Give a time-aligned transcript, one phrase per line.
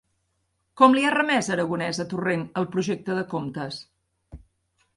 [0.79, 3.81] Com li ha remés Aragonès a Torrent el projecte de comptes?